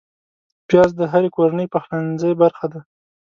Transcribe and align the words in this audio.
پیاز 0.67 0.89
د 0.99 1.01
هرې 1.11 1.29
کورنۍ 1.35 1.67
پخلنځي 1.73 2.31
برخه 2.41 2.65
ده 2.73 2.79